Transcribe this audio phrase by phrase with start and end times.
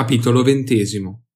[0.00, 1.26] Capitolo ventesimo.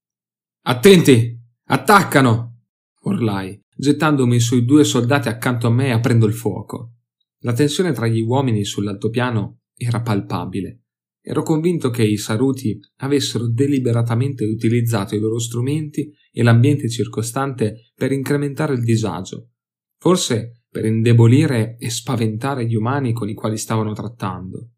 [0.62, 1.38] Attenti!
[1.64, 2.62] Attaccano!
[3.02, 6.95] urlai, gettandomi sui due soldati accanto a me aprendo il fuoco.
[7.41, 10.85] La tensione tra gli uomini sull'altopiano era palpabile.
[11.21, 18.12] Ero convinto che i Saruti avessero deliberatamente utilizzato i loro strumenti e l'ambiente circostante per
[18.12, 19.51] incrementare il disagio,
[19.99, 24.71] forse per indebolire e spaventare gli umani con i quali stavano trattando.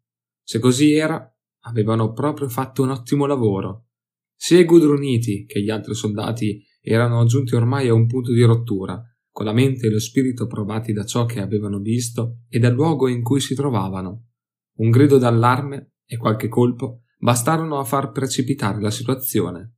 [0.43, 1.25] Se così era,
[1.67, 3.87] avevano proprio fatto un ottimo lavoro.
[4.35, 9.01] Sia i Gudruniti che gli altri soldati erano giunti ormai a un punto di rottura,
[9.29, 13.07] con la mente e lo spirito provati da ciò che avevano visto e dal luogo
[13.07, 14.29] in cui si trovavano.
[14.77, 19.75] Un grido d'allarme e qualche colpo bastarono a far precipitare la situazione.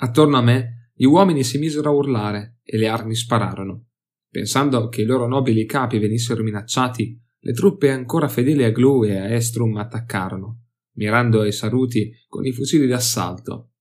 [0.00, 3.86] Attorno a me gli uomini si misero a urlare e le armi spararono.
[4.30, 9.16] Pensando che i loro nobili capi venissero minacciati, le truppe ancora fedeli a Glu e
[9.16, 13.72] a Estrum attaccarono, mirando ai Saruti con i fucili d'assalto.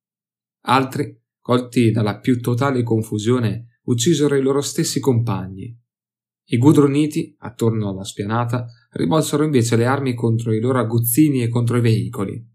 [0.65, 5.75] Altri, colti dalla più totale confusione, uccisero i loro stessi compagni.
[6.49, 11.77] I Gudroniti, attorno alla spianata, rivolsero invece le armi contro i loro aguzzini e contro
[11.77, 12.45] i veicoli.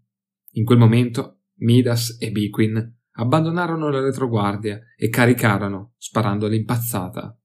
[0.53, 7.37] In quel momento Midas e Biquin abbandonarono la retroguardia e caricarono, sparando all'impazzata.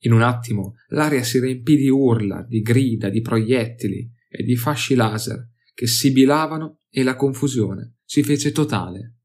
[0.00, 4.94] In un attimo l'aria si riempì di urla, di grida, di proiettili e di fasci
[4.94, 9.16] laser che sibilavano e la confusione si fece totale.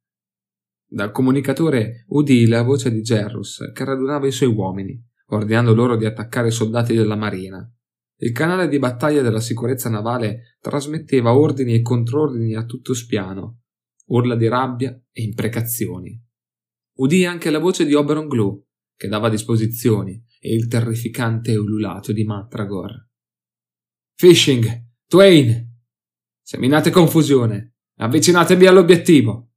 [0.85, 6.05] Dal comunicatore udì la voce di Gerrus che radunava i suoi uomini, ordinando loro di
[6.05, 7.65] attaccare i soldati della marina.
[8.17, 13.61] Il canale di battaglia della sicurezza navale trasmetteva ordini e contrordini a tutto spiano,
[14.07, 16.21] urla di rabbia e imprecazioni.
[16.97, 18.63] Udì anche la voce di Oberon Glue,
[18.95, 23.07] che dava disposizioni, e il terrificante ululato di Mantragor.
[24.15, 24.87] Fishing!
[25.07, 25.69] Twain!
[26.41, 27.75] Seminate confusione!
[27.97, 29.51] Avvicinatevi all'obiettivo!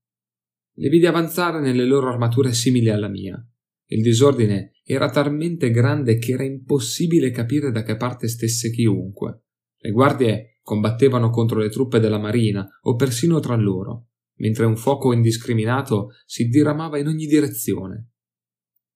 [0.75, 3.43] Li vidi avanzare nelle loro armature simili alla mia.
[3.87, 9.45] Il disordine era talmente grande che era impossibile capire da che parte stesse chiunque.
[9.79, 15.14] Le guardie combattevano contro le truppe della marina o persino tra loro, mentre un fuoco
[15.14, 18.11] indiscriminato si diramava in ogni direzione.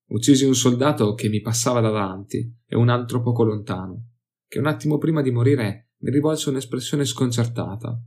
[0.09, 4.13] Uccisi un soldato che mi passava davanti e un altro poco lontano,
[4.47, 8.01] che un attimo prima di morire mi rivolse un'espressione sconcertata.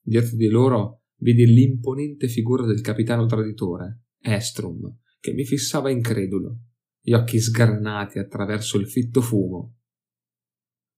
[0.00, 6.58] Dietro di loro vidi l'imponente figura del capitano traditore, Estrum, che mi fissava incredulo,
[7.00, 9.76] gli occhi sgranati attraverso il fitto fumo.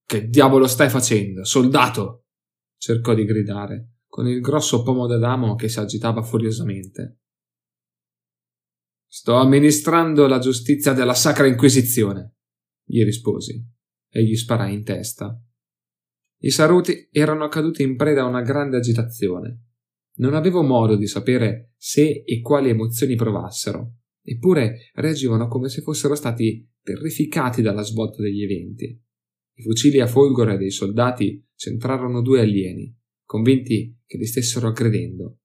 [0.05, 2.27] Che diavolo stai facendo, soldato?
[2.79, 7.19] cercò di gridare, con il grosso pomo d'Adamo che si agitava furiosamente.
[9.11, 12.35] Sto amministrando la giustizia della Sacra Inquisizione,
[12.85, 13.59] gli risposi,
[14.11, 15.35] e gli sparai in testa.
[16.41, 19.63] I Saruti erano caduti in preda a una grande agitazione.
[20.17, 26.15] Non avevo modo di sapere se e quali emozioni provassero, eppure reagivano come se fossero
[26.15, 28.85] stati terrificati dalla svolta degli eventi.
[29.55, 35.39] I fucili a folgore dei soldati centrarono due alieni, convinti che li stessero aggredendo,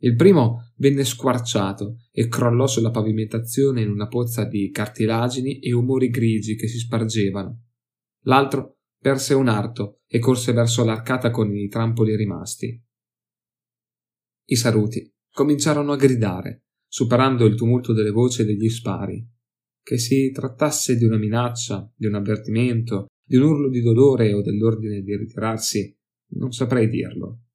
[0.00, 6.10] il primo venne squarciato e crollò sulla pavimentazione in una pozza di cartilagini e umori
[6.10, 7.62] grigi che si spargevano.
[8.24, 12.82] L'altro perse un arto e corse verso l'arcata con i trampoli rimasti.
[14.48, 19.26] I saruti cominciarono a gridare, superando il tumulto delle voci e degli spari.
[19.82, 24.42] Che si trattasse di una minaccia, di un avvertimento, di un urlo di dolore o
[24.42, 25.96] dell'ordine di ritirarsi,
[26.30, 27.45] non saprei dirlo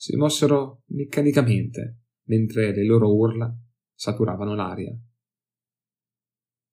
[0.00, 3.54] si mossero meccanicamente, mentre le loro urla
[3.94, 4.98] saturavano l'aria.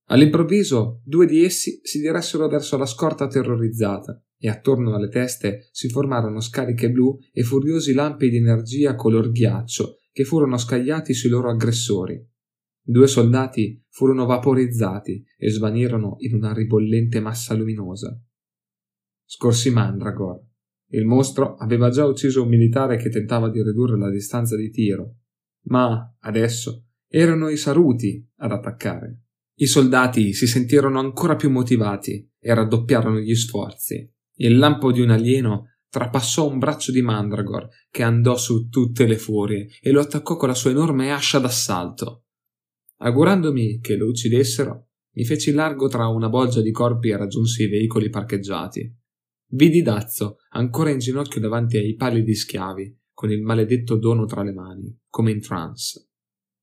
[0.06, 5.90] All'improvviso due di essi si diressero verso la scorta terrorizzata e attorno alle teste si
[5.90, 11.50] formarono scariche blu e furiosi lampi di energia color ghiaccio che furono scagliati sui loro
[11.50, 12.26] aggressori.
[12.82, 18.18] Due soldati furono vaporizzati e svanirono in una ribollente massa luminosa.
[19.26, 20.42] Scorsi Mandragor
[20.92, 25.18] il mostro aveva già ucciso un militare che tentava di ridurre la distanza di tiro,
[25.66, 29.24] ma adesso erano i Saruti ad attaccare.
[29.60, 34.10] I soldati si sentirono ancora più motivati e raddoppiarono gli sforzi.
[34.36, 39.18] Il lampo di un alieno trapassò un braccio di Mandragor che andò su tutte le
[39.18, 42.26] furie e lo attaccò con la sua enorme ascia d'assalto.
[42.98, 47.68] Augurandomi che lo uccidessero, mi feci largo tra una bolgia di corpi e raggiunsi i
[47.68, 48.97] veicoli parcheggiati.
[49.50, 54.52] Vidi Dazzo, ancora in ginocchio davanti ai pallidi schiavi, con il maledetto dono tra le
[54.52, 56.10] mani, come in trance.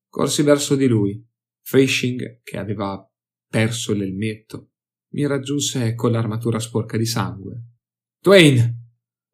[0.07, 1.23] Corsi verso di lui.
[1.61, 3.03] Fishing, che aveva
[3.49, 4.69] perso l'elmetto,
[5.13, 7.63] mi raggiunse con l'armatura sporca di sangue.
[8.21, 8.83] Twain!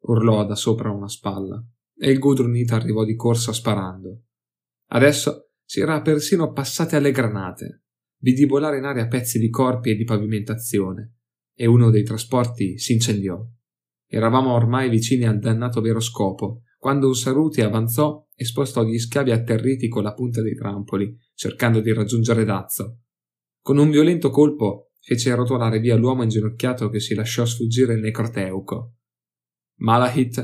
[0.04, 1.62] urlò da sopra una spalla.
[1.94, 4.24] e il Gudrunita arrivò di corsa sparando.
[4.90, 7.84] Adesso si era persino passati alle granate.
[8.18, 11.18] Vidi volare in aria pezzi di corpi e di pavimentazione,
[11.62, 13.40] e uno dei trasporti si incendiò.
[14.08, 19.30] Eravamo ormai vicini al dannato vero scopo, quando un Saruti avanzò e spostò gli schiavi
[19.30, 23.02] atterriti con la punta dei trampoli, cercando di raggiungere Dazzo.
[23.60, 28.96] Con un violento colpo fece rotolare via l'uomo inginocchiato che si lasciò sfuggire il necroteuco.
[29.82, 30.38] Malahit,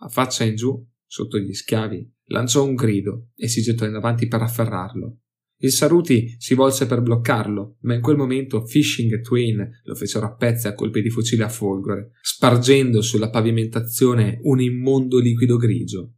[0.00, 4.28] a faccia in giù, sotto gli schiavi, lanciò un grido e si gettò in avanti
[4.28, 5.20] per afferrarlo.
[5.58, 10.26] Il Saruti si volse per bloccarlo, ma in quel momento Fishing e Twain lo fecero
[10.26, 16.14] a pezzi a colpi di fucile a folgore, spargendo sulla pavimentazione un immondo liquido grigio.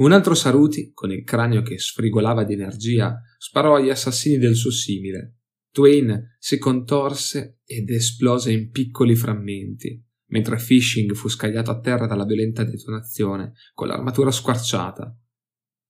[0.00, 4.70] Un altro Saruti, con il cranio che sfrigolava di energia, sparò agli assassini del suo
[4.70, 5.36] simile.
[5.72, 12.24] Twain si contorse ed esplose in piccoli frammenti, mentre Fishing fu scagliato a terra dalla
[12.24, 15.16] violenta detonazione, con l'armatura squarciata.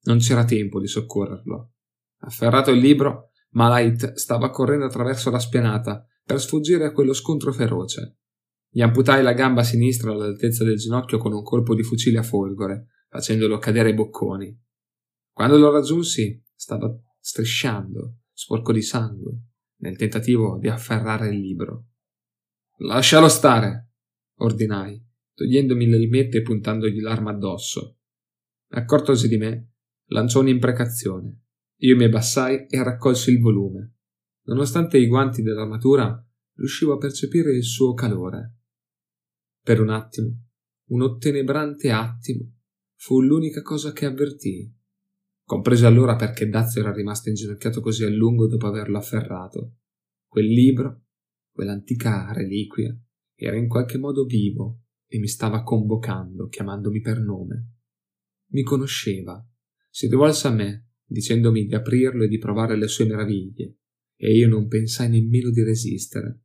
[0.03, 1.73] Non c'era tempo di soccorrerlo.
[2.21, 8.19] Afferrato il libro, Malait stava correndo attraverso la spianata per sfuggire a quello scontro feroce.
[8.69, 12.87] Gli amputai la gamba sinistra all'altezza del ginocchio con un colpo di fucile a folgore,
[13.09, 14.57] facendolo cadere ai bocconi.
[15.33, 16.89] Quando lo raggiunsi, stava
[17.19, 19.41] strisciando, sporco di sangue,
[19.79, 21.87] nel tentativo di afferrare il libro.
[22.79, 23.93] Lascialo stare,
[24.37, 25.03] ordinai,
[25.35, 27.99] togliendomi l'elmetto e puntandogli l'arma addosso.
[28.69, 29.73] Accortosi di me,
[30.07, 31.41] lanciò un'imprecazione.
[31.83, 33.95] Io mi abbassai e raccolsi il volume.
[34.45, 38.57] Nonostante i guanti dell'armatura, riuscivo a percepire il suo calore.
[39.63, 40.49] Per un attimo,
[40.89, 42.53] un ottenebrante attimo,
[42.97, 44.77] fu l'unica cosa che avvertii.
[45.43, 49.77] Comprese allora perché Dazio era rimasto inginocchiato così a lungo dopo averlo afferrato.
[50.27, 51.05] Quel libro,
[51.51, 52.95] quell'antica reliquia,
[53.35, 57.73] era in qualche modo vivo e mi stava convocando, chiamandomi per nome.
[58.51, 59.43] Mi conosceva,
[59.89, 63.79] si rivolse a me dicendomi di aprirlo e di provare le sue meraviglie,
[64.17, 66.45] e io non pensai nemmeno di resistere.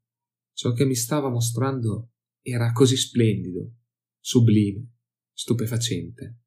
[0.53, 3.75] Ciò che mi stava mostrando era così splendido,
[4.19, 4.93] sublime,
[5.33, 6.39] stupefacente.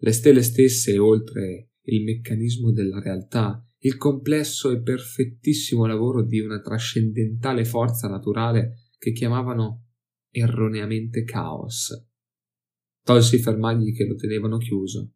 [0.00, 6.40] Le stelle stesse e oltre il meccanismo della realtà, il complesso e perfettissimo lavoro di
[6.40, 9.86] una trascendentale forza naturale che chiamavano
[10.30, 12.06] erroneamente caos.
[13.02, 15.14] Tolsi i fermagli che lo tenevano chiuso.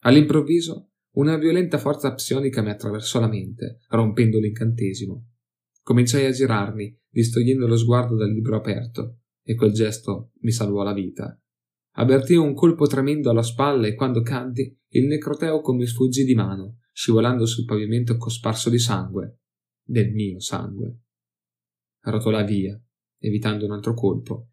[0.00, 5.28] All'improvviso una violenta forza psionica mi attraversò la mente, rompendo l'incantesimo.
[5.82, 10.92] Cominciai a girarmi, distogliendo lo sguardo dal libro aperto, e quel gesto mi salvò la
[10.92, 11.40] vita.
[11.98, 16.80] Avvertii un colpo tremendo alla spalla e quando caddi, il necroteuco mi sfuggì di mano,
[16.92, 19.38] scivolando sul pavimento cosparso di sangue.
[19.82, 20.98] Del mio sangue.
[22.00, 22.78] Rotolai via,
[23.20, 24.50] evitando un altro colpo.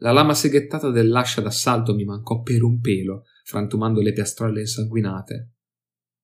[0.00, 5.52] La lama seghettata dell'ascia d'assalto mi mancò per un pelo, frantumando le piastrelle insanguinate.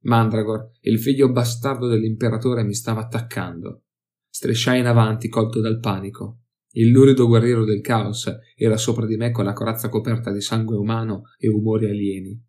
[0.01, 3.85] Mandragor, il figlio bastardo dell'imperatore, mi stava attaccando.
[4.29, 6.41] Strisciai in avanti, colto dal panico.
[6.73, 10.77] Il lurido guerriero del caos era sopra di me con la corazza coperta di sangue
[10.77, 12.43] umano e umori alieni.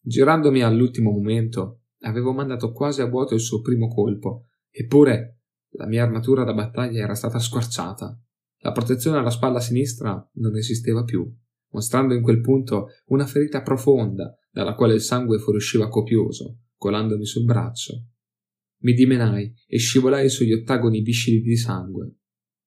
[0.00, 5.40] Girandomi all'ultimo momento, avevo mandato quasi a vuoto il suo primo colpo, eppure
[5.70, 8.16] la mia armatura da battaglia era stata squarciata.
[8.58, 11.28] La protezione alla spalla sinistra non esisteva più
[11.74, 17.44] mostrando in quel punto una ferita profonda dalla quale il sangue fuoriusciva copioso, colandomi sul
[17.44, 18.06] braccio.
[18.82, 22.14] Mi dimenai e scivolai sugli ottagoni viscidi di sangue.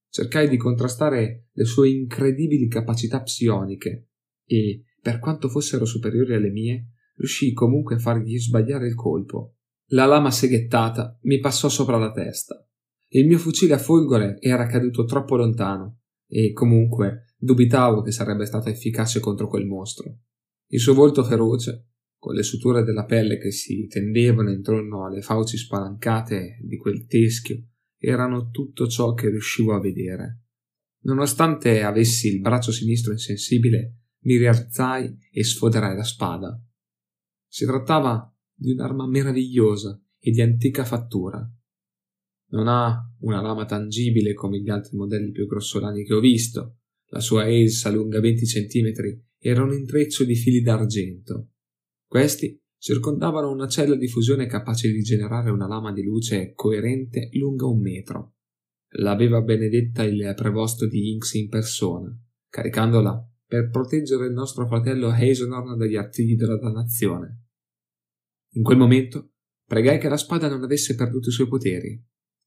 [0.10, 4.10] Cercai di contrastare le sue incredibili capacità psioniche
[4.46, 9.56] e, per quanto fossero superiori alle mie, riuscii comunque a fargli sbagliare il colpo.
[9.92, 12.68] La lama seghettata mi passò sopra la testa.
[13.10, 18.70] Il mio fucile a folgore era caduto troppo lontano e, comunque, Dubitavo che sarebbe stata
[18.70, 20.22] efficace contro quel mostro.
[20.70, 25.56] Il suo volto feroce, con le suture della pelle che si tendevano intorno alle fauci
[25.56, 27.64] spalancate di quel teschio,
[27.96, 30.42] erano tutto ciò che riuscivo a vedere.
[31.02, 36.60] Nonostante avessi il braccio sinistro insensibile, mi rialzai e sfoderai la spada.
[37.48, 41.40] Si trattava di un'arma meravigliosa e di antica fattura.
[42.50, 46.77] Non ha una lama tangibile come gli altri modelli più grossolani che ho visto,
[47.10, 51.52] la sua elsa lunga 20 centimetri era un intreccio di fili d'argento.
[52.06, 57.66] Questi circondavano una cella di fusione capace di generare una lama di luce coerente lunga
[57.66, 58.36] un metro.
[59.00, 62.18] L'aveva benedetta il prevosto di Inks in persona,
[62.50, 67.44] caricandola per proteggere il nostro fratello Hazenorn dagli artigli della dannazione.
[68.54, 69.32] In quel momento
[69.66, 72.02] pregai che la spada non avesse perduto i suoi poteri.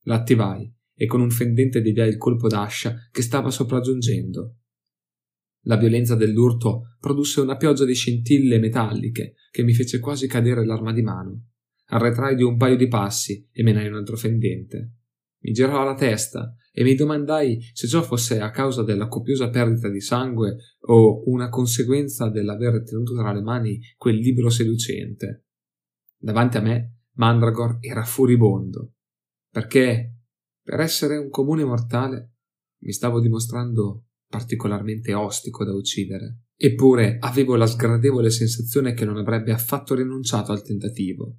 [0.05, 4.57] L'attivai e con un fendente deviai il colpo d'ascia che stava sopraggiungendo.
[5.62, 10.92] La violenza dell'urto produsse una pioggia di scintille metalliche che mi fece quasi cadere l'arma
[10.92, 11.47] di mano.
[11.87, 14.97] Arretrai di un paio di passi e menai un altro fendente.
[15.38, 19.88] Mi girò la testa e mi domandai se ciò fosse a causa della copiosa perdita
[19.88, 25.47] di sangue o una conseguenza dell'aver tenuto tra le mani quel libro seducente.
[26.19, 28.92] Davanti a me Mandragor era furibondo,
[29.50, 30.19] perché,
[30.70, 32.34] per essere un comune mortale,
[32.84, 36.42] mi stavo dimostrando particolarmente ostico da uccidere.
[36.56, 41.38] Eppure avevo la sgradevole sensazione che non avrebbe affatto rinunciato al tentativo.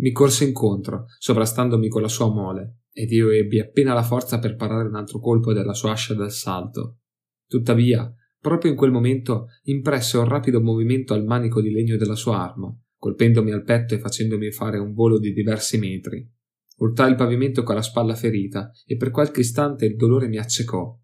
[0.00, 4.54] Mi corse incontro, sovrastandomi con la sua mole, ed io ebbi appena la forza per
[4.54, 6.98] parare un altro colpo della sua ascia d'assalto.
[7.46, 12.38] Tuttavia, proprio in quel momento impresse un rapido movimento al manico di legno della sua
[12.38, 16.36] arma, colpendomi al petto e facendomi fare un volo di diversi metri.
[16.78, 20.96] Urtai il pavimento con la spalla ferita e per qualche istante il dolore mi accecò.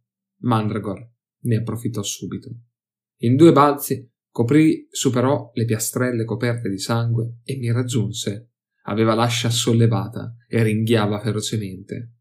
[0.43, 1.11] Mandragor
[1.43, 2.51] ne approfittò subito.
[3.23, 8.51] In due balzi coprì, superò le piastrelle coperte di sangue e mi raggiunse.
[8.87, 12.13] Aveva l'ascia sollevata e ringhiava ferocemente.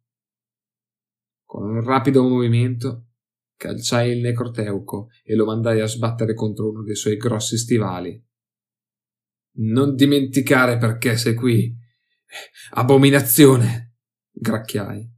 [1.44, 3.08] Con un rapido movimento
[3.56, 8.22] calciai il necroteuco e lo mandai a sbattere contro uno dei suoi grossi stivali.
[9.56, 11.82] Non dimenticare perché sei qui.
[12.72, 13.94] Abominazione!
[14.32, 15.10] gracchiai.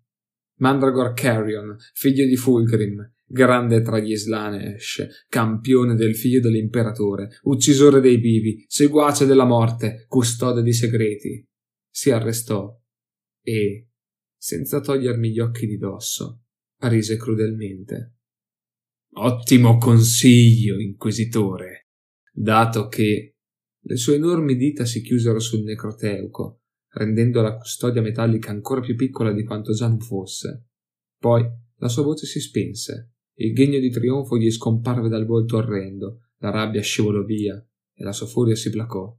[0.58, 8.18] Mandragor Carrion, figlio di Fulgrim, grande tra gli Slanesh, campione del figlio dell'imperatore, uccisore dei
[8.18, 11.46] vivi, seguace della morte, custode di segreti.
[11.90, 12.74] Si arrestò
[13.42, 13.90] e,
[14.38, 16.44] senza togliermi gli occhi di dosso,
[16.84, 18.14] rise crudelmente.
[19.18, 21.88] Ottimo consiglio, inquisitore,
[22.32, 23.36] dato che
[23.80, 26.64] le sue enormi dita si chiusero sul necroteuco,
[26.96, 30.66] rendendo la custodia metallica ancora più piccola di quanto già non fosse.
[31.18, 31.46] Poi
[31.78, 36.52] la sua voce si spense il ghigno di trionfo gli scomparve dal volto orrendo, la
[36.52, 37.56] rabbia scivolò via
[37.94, 39.14] e la sua furia si placò.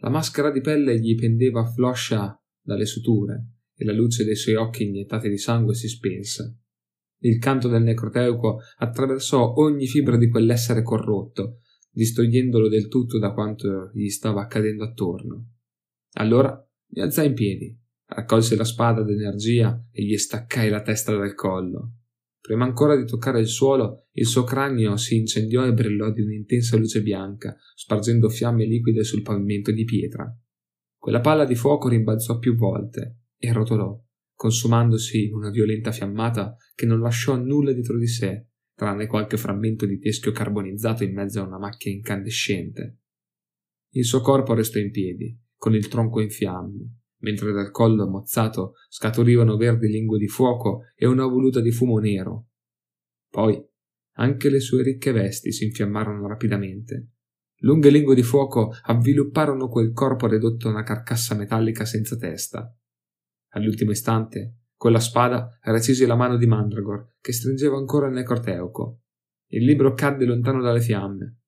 [0.00, 4.84] La maschera di pelle gli pendeva floscia dalle suture e la luce dei suoi occhi
[4.84, 6.60] iniettati di sangue si spense.
[7.22, 13.90] Il canto del necroteuco attraversò ogni fibra di quell'essere corrotto, distogliendolo del tutto da quanto
[13.92, 15.54] gli stava accadendo attorno.
[16.18, 16.56] Allora
[16.88, 21.92] mi alzai in piedi, raccolse la spada d'energia e gli staccai la testa dal collo.
[22.40, 26.76] Prima ancora di toccare il suolo, il suo cranio si incendiò e brillò di un'intensa
[26.76, 30.32] luce bianca, spargendo fiamme liquide sul pavimento di pietra.
[30.96, 34.00] Quella palla di fuoco rimbalzò più volte e rotolò,
[34.32, 39.86] consumandosi in una violenta fiammata che non lasciò nulla dietro di sé, tranne qualche frammento
[39.86, 42.98] di teschio carbonizzato in mezzo a una macchia incandescente.
[43.94, 48.74] Il suo corpo restò in piedi, con il tronco in fiamme, mentre dal collo mozzato
[48.88, 52.50] scaturivano verdi lingue di fuoco e una voluta di fumo nero.
[53.28, 53.60] Poi
[54.12, 57.08] anche le sue ricche vesti si infiammarono rapidamente.
[57.62, 62.72] Lunghe lingue di fuoco avvilupparono quel corpo ridotto a una carcassa metallica senza testa.
[63.54, 69.00] All'ultimo istante, con la spada recisi la mano di Mandragor, che stringeva ancora il necroteuco.
[69.48, 71.38] Il libro cadde lontano dalle fiamme.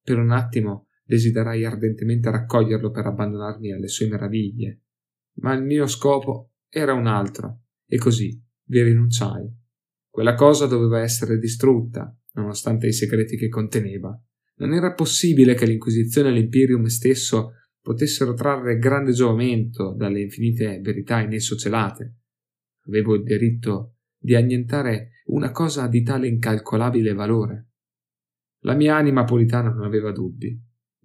[0.00, 4.82] Per un attimo desiderai ardentemente raccoglierlo per abbandonarmi alle sue meraviglie,
[5.36, 9.48] ma il mio scopo era un altro, e così vi rinunciai.
[10.10, 14.20] Quella cosa doveva essere distrutta, nonostante i segreti che conteneva.
[14.56, 21.20] Non era possibile che l'Inquisizione e l'Imperium stesso potessero trarre grande giovamento dalle infinite verità
[21.20, 22.16] in esso celate.
[22.86, 27.68] Avevo il diritto di annientare una cosa di tale incalcolabile valore.
[28.60, 30.58] La mia anima politana non aveva dubbi,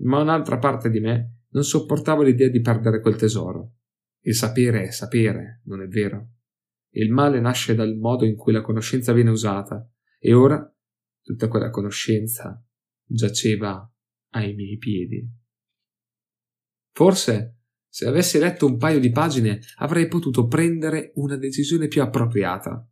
[0.03, 3.75] ma un'altra parte di me non sopportava l'idea di perdere quel tesoro.
[4.23, 6.33] Il sapere è sapere, non è vero?
[6.93, 9.89] Il male nasce dal modo in cui la conoscenza viene usata,
[10.19, 10.63] e ora
[11.21, 12.63] tutta quella conoscenza
[13.03, 13.89] giaceva
[14.33, 15.27] ai miei piedi.
[16.93, 22.87] Forse, se avessi letto un paio di pagine, avrei potuto prendere una decisione più appropriata.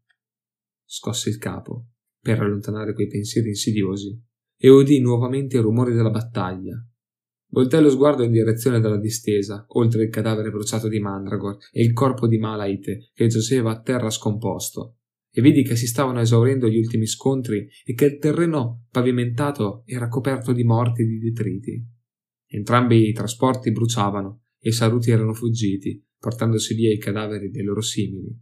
[0.84, 4.22] Scossi il capo per allontanare quei pensieri insidiosi
[4.58, 6.75] e udì nuovamente i rumori della battaglia,
[7.51, 11.94] Voltai lo sguardo in direzione della distesa, oltre il cadavere bruciato di Mandragor e il
[11.94, 14.98] corpo di Malaite che giaceva a terra scomposto,
[15.32, 20.08] e vidi che si stavano esaurendo gli ultimi scontri e che il terreno pavimentato era
[20.08, 21.84] coperto di morti e di detriti.
[22.51, 27.82] Entrambi i trasporti bruciavano e i saluti erano fuggiti, portandosi via i cadaveri dei loro
[27.82, 28.36] simili.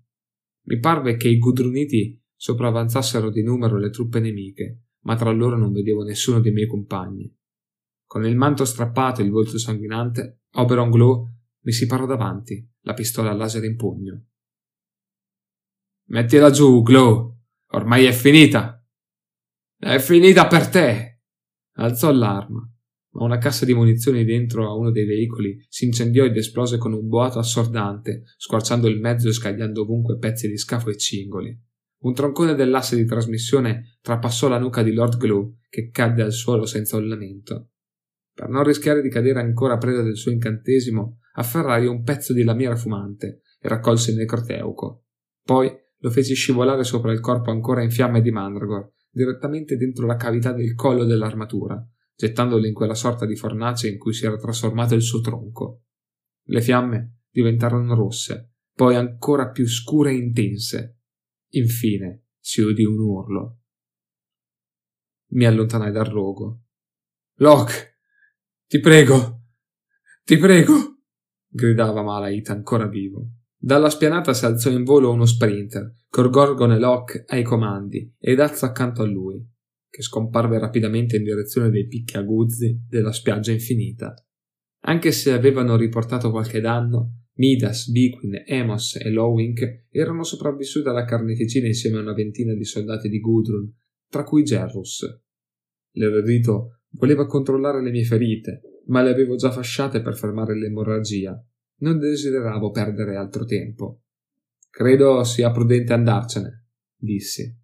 [0.65, 5.71] Mi parve che i gudruniti sopravanzassero di numero le truppe nemiche, ma tra loro non
[5.71, 7.33] vedevo nessuno dei miei compagni.
[8.07, 11.27] Con il manto strappato e il volto sanguinante, Oberon Glow
[11.63, 14.25] mi si parò davanti, la pistola a laser in pugno.
[16.05, 17.37] Mettila giù, Glow!
[17.71, 18.81] Ormai è finita!
[19.77, 21.19] È finita per te!
[21.73, 22.61] Alzò l'arma,
[23.11, 26.93] ma una cassa di munizioni dentro a uno dei veicoli si incendiò ed esplose con
[26.93, 31.65] un boato assordante, squarciando il mezzo e scagliando ovunque pezzi di scafo e cingoli.
[32.03, 36.65] Un troncone dell'asse di trasmissione trapassò la nuca di Lord Glue, che cadde al suolo
[36.65, 37.71] senza un lamento.
[38.37, 42.75] Per non rischiare di cadere ancora preda del suo incantesimo, afferrai un pezzo di lamiera
[42.75, 45.05] fumante e raccolsi il necroteuco.
[45.41, 50.17] Poi lo feci scivolare sopra il corpo ancora in fiamme di Mandragor, direttamente dentro la
[50.17, 51.83] cavità del collo dell'armatura,
[52.15, 55.85] gettandolo in quella sorta di fornace in cui si era trasformato il suo tronco.
[56.43, 60.99] Le fiamme diventarono rosse, poi ancora più scure e intense.
[61.53, 63.61] Infine si udì un urlo.
[65.29, 66.65] Mi allontanai dal rogo.
[67.37, 67.96] Locke,
[68.67, 69.43] ti prego,
[70.25, 70.73] ti prego,
[71.47, 73.29] gridava Malait ancora vivo.
[73.57, 78.65] Dalla spianata si alzò in volo uno sprinter, Gorgon e Locke ai comandi e Dazzo
[78.65, 79.41] accanto a lui,
[79.89, 84.13] che scomparve rapidamente in direzione dei picchi aguzzi della spiaggia infinita.
[84.81, 91.67] Anche se avevano riportato qualche danno, Midas, Bequin, Emos e Lowink erano sopravvissuti alla carneficina
[91.67, 93.73] insieme a una ventina di soldati di Gudrun,
[94.09, 95.05] tra cui Gerrus.
[95.91, 101.41] L'eredito voleva controllare le mie ferite, ma le avevo già fasciate per fermare l'emorragia
[101.79, 104.03] non desideravo perdere altro tempo.
[104.69, 107.55] Credo sia prudente andarcene, dissi.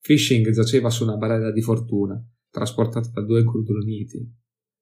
[0.00, 2.20] Fishing giaceva su una barella di fortuna,
[2.50, 4.28] trasportata da due gurdroniti.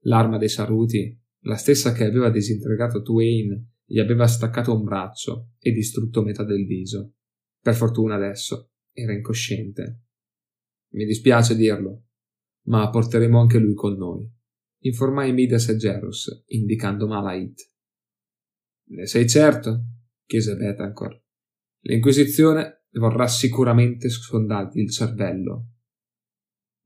[0.05, 5.73] L'arma dei Saruti, la stessa che aveva disintegrato Twain, gli aveva staccato un braccio e
[5.73, 7.15] distrutto metà del viso.
[7.61, 10.05] Per fortuna adesso era incosciente.
[10.93, 12.05] Mi dispiace dirlo,
[12.67, 14.29] ma porteremo anche lui con noi.
[14.83, 17.59] Informai Midas e Gerus, indicando Malait.
[18.91, 19.85] Ne sei certo?
[20.25, 21.23] chiese Betancourt.
[21.81, 25.67] L'Inquisizione vorrà sicuramente sfondargli il cervello.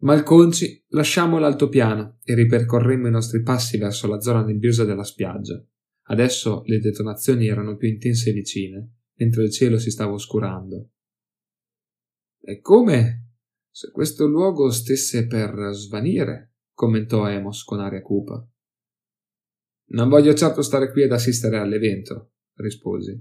[0.02, 5.64] Malconci lasciammo l'altopiano e ripercorremmo i nostri passi verso la zona nebbiosa della spiaggia.
[6.06, 10.90] Adesso le detonazioni erano più intense e vicine, mentre il cielo si stava oscurando.
[12.38, 13.23] È come
[13.76, 18.48] se questo luogo stesse per svanire, commentò Amos con aria cupa.
[19.86, 23.20] Non voglio certo stare qui ad assistere all'evento, risposi.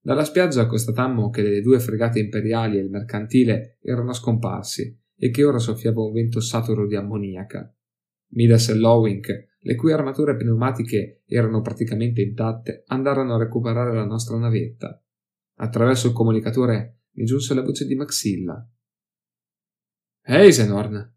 [0.00, 5.44] Dalla spiaggia constatammo che le due fregate imperiali e il mercantile erano scomparsi e che
[5.44, 7.72] ora soffiava un vento saturo di ammoniaca.
[8.30, 14.36] Midas e Lowink, le cui armature pneumatiche erano praticamente intatte, andarono a recuperare la nostra
[14.36, 15.00] navetta.
[15.58, 18.68] Attraverso il comunicatore mi giunse la voce di Maxilla.
[20.28, 21.14] Eisenhorn,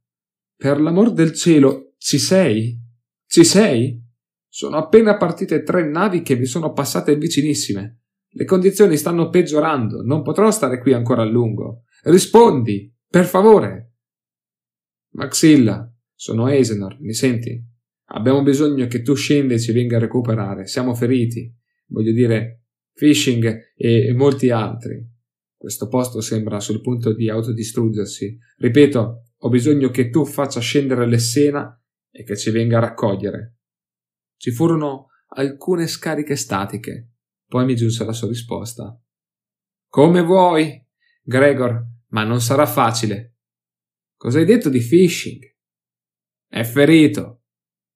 [0.55, 2.79] per l'amor del cielo, ci sei?
[3.25, 3.99] Ci sei?
[4.47, 8.01] Sono appena partite tre navi che vi sono passate vicinissime.
[8.29, 11.85] Le condizioni stanno peggiorando, non potrò stare qui ancora a lungo.
[12.03, 13.93] Rispondi, per favore.
[15.13, 17.59] Maxilla, sono Eisenor, mi senti?
[18.11, 20.67] Abbiamo bisogno che tu scenda e ci venga a recuperare.
[20.67, 21.51] Siamo feriti.
[21.87, 25.03] Voglio dire, Fishing e molti altri.
[25.59, 28.39] Questo posto sembra sul punto di autodistruggersi.
[28.59, 31.77] Ripeto, ho bisogno che tu faccia scendere l'Essena
[32.09, 33.57] e che ci venga a raccogliere.
[34.37, 37.09] Ci furono alcune scariche statiche.
[37.45, 38.97] Poi mi giunse la sua risposta.
[39.89, 40.81] Come vuoi,
[41.21, 43.35] Gregor, ma non sarà facile.
[44.15, 45.43] Cosa hai detto di phishing?
[46.47, 47.41] È ferito.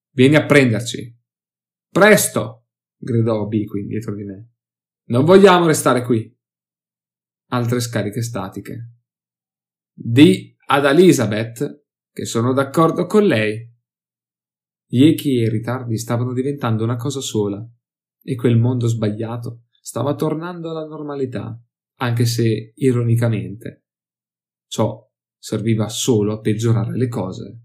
[0.10, 1.18] Vieni a prenderci.
[1.90, 2.66] Presto!
[2.98, 4.50] gridò Biqui dietro di me.
[5.06, 6.30] Non vogliamo restare qui.
[7.48, 8.92] Altre scariche statiche.
[9.94, 13.72] Di ad Elizabeth che sono d'accordo con lei.
[14.86, 17.68] Gli echi e i ritardi stavano diventando una cosa sola,
[18.22, 21.60] e quel mondo sbagliato stava tornando alla normalità,
[21.96, 23.86] anche se ironicamente.
[24.68, 27.63] Ciò serviva solo a peggiorare le cose.